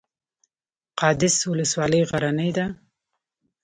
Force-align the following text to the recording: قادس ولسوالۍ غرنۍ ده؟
قادس 0.99 1.35
ولسوالۍ 1.49 2.01
غرنۍ 2.09 2.49
ده؟ 2.57 2.65